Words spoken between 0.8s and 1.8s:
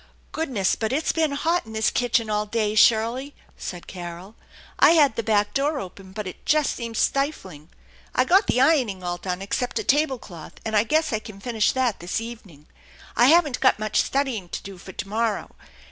it's been hot in